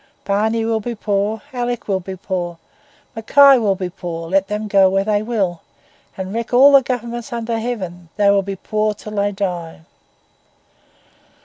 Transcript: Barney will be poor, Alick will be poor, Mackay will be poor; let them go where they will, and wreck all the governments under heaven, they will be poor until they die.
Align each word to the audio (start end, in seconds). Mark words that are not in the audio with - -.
Barney 0.25 0.65
will 0.65 0.79
be 0.79 0.95
poor, 0.95 1.43
Alick 1.53 1.87
will 1.87 1.99
be 1.99 2.15
poor, 2.15 2.57
Mackay 3.15 3.59
will 3.59 3.75
be 3.75 3.91
poor; 3.91 4.27
let 4.31 4.47
them 4.47 4.67
go 4.67 4.89
where 4.89 5.03
they 5.03 5.21
will, 5.21 5.61
and 6.17 6.33
wreck 6.33 6.55
all 6.55 6.71
the 6.71 6.81
governments 6.81 7.31
under 7.31 7.59
heaven, 7.59 8.09
they 8.17 8.31
will 8.31 8.41
be 8.41 8.55
poor 8.55 8.93
until 8.93 9.17
they 9.17 9.31
die. 9.31 9.81